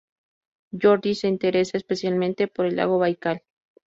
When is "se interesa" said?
1.13-1.77